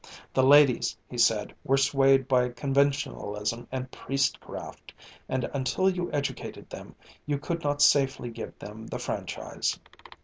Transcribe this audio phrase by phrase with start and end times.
[0.33, 4.91] The ladies, he said, were swayed by Conventionalism and Priestcraft,
[5.29, 6.95] and until you educated them,
[7.27, 9.77] you could not safely give them the franchise.